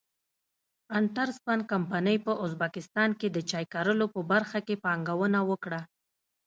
انټرسپن 0.99 1.59
کمپنۍ 1.71 2.17
په 2.25 2.31
ازبکستان 2.43 3.09
کې 3.19 3.27
د 3.31 3.37
چای 3.49 3.65
کرلو 3.73 4.05
په 4.15 4.21
برخه 4.31 4.59
کې 4.67 4.81
پانګونه 4.83 5.39
وکړه. 5.49 5.81